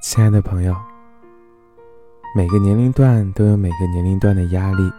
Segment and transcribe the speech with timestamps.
[0.00, 0.76] 亲爱的朋友，
[2.32, 4.92] 每个年龄段都有每个年龄段的压力，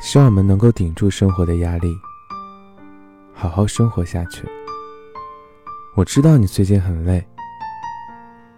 [0.00, 1.94] 希望我们能够顶住生活的压力，
[3.34, 4.48] 好好生活下去。
[5.94, 7.22] 我知道你最近很累，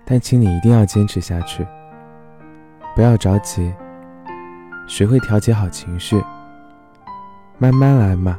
[0.04, 1.66] 但请你一定要坚持下去，
[2.94, 3.74] 不要着急，
[4.86, 6.22] 学会调节好情绪，
[7.58, 8.38] 慢慢来嘛。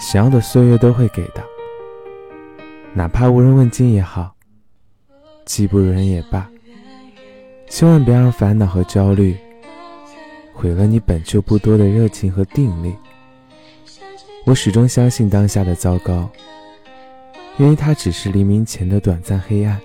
[0.00, 1.42] 想要的岁月都会给的，
[2.94, 4.32] 哪怕无人问津也好，
[5.44, 6.48] 技不如人也罢，
[7.68, 9.36] 千万别让烦恼和焦虑
[10.52, 12.94] 毁了你本就不多的热情和定力。
[14.44, 16.28] 我始终相信当下的糟糕，
[17.58, 19.80] 因为它只是黎明前的短暂黑暗。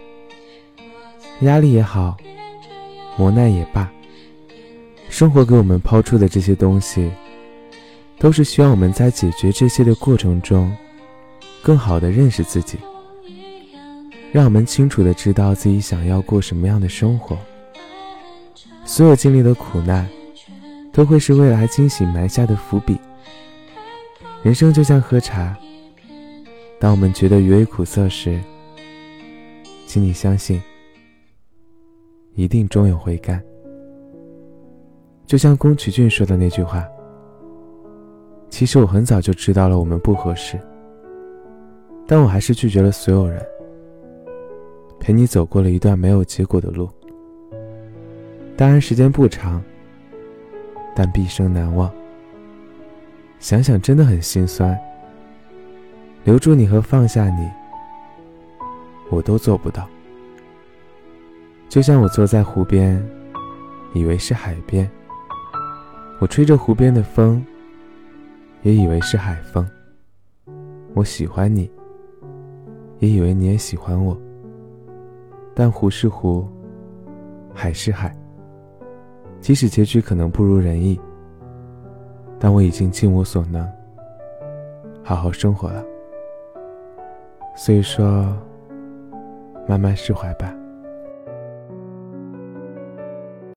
[1.42, 2.18] 压力也好，
[3.18, 3.92] 磨难也罢，
[5.10, 7.12] 生活给我们抛出的这些东西。
[8.20, 10.76] 都是需要我们在解决这些的过程中，
[11.62, 12.80] 更好的认识自己，
[14.32, 17.38] 让我们清楚的知道自己想要过什么样的生活。
[18.86, 20.08] 所有经历的苦难，
[20.94, 22.98] 都会是未来惊喜埋下的伏笔。
[24.44, 25.58] 人生就像喝茶，
[26.80, 28.40] 当我们觉得余味苦涩时，
[29.86, 30.62] 请你相信，
[32.36, 33.42] 一定终有回甘。
[35.26, 36.86] 就像宫崎骏说的那句话。
[38.50, 40.58] 其实我很早就知道了我们不合适，
[42.08, 43.46] 但我还是拒绝了所有人，
[45.08, 46.90] 陪你走过了一段没有结果的路。
[48.58, 49.64] 当然时间不长，
[50.94, 51.90] 但毕生难忘。
[53.40, 54.78] 想想真的很心酸，
[56.26, 57.50] 留住你和放下你，
[59.10, 59.88] 我都做不到。
[61.70, 63.02] 就像我坐在湖边，
[63.94, 64.92] 以为是海边，
[66.20, 67.42] 我吹着湖边的风。
[68.64, 69.66] 也以为是海风，
[70.94, 71.72] 我喜欢你，
[73.00, 74.22] 也以为你也喜欢我。
[75.60, 76.48] 但湖是湖，
[77.52, 78.16] 海是海。
[79.42, 81.02] 即使结局可能不如人意，
[82.38, 83.68] 但我已经尽我所能，
[85.04, 85.84] 好好生活了。
[87.56, 88.32] 所以说，
[89.68, 90.54] 慢慢释怀吧。